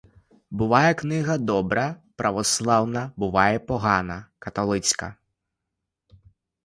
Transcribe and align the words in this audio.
Буває 0.49 0.93
книга 0.93 1.37
добра, 1.37 1.95
православна, 2.15 3.11
буває 3.15 3.55
і 3.55 3.59
погана, 3.59 4.25
католицька. 4.39 5.15